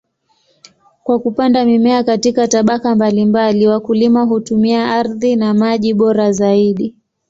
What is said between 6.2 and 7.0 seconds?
zaidi.